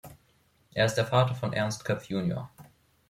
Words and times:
Er 0.73 0.87
ist 0.87 0.95
der 0.95 1.05
Vater 1.05 1.35
von 1.35 1.53
Ernst 1.53 1.85
Köpf 1.85 2.05
junior. 2.05 2.49